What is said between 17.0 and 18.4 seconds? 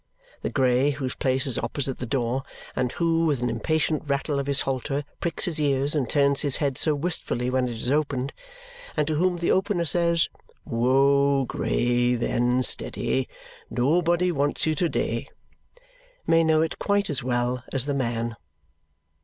as well as the man.